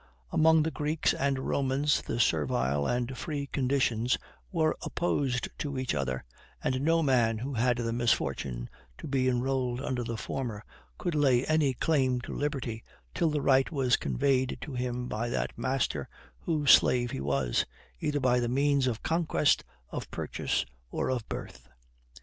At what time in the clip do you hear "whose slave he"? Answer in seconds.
16.39-17.21